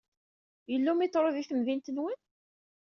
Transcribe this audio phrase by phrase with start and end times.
[0.71, 2.19] Yella umiṭru di temdint-nwen?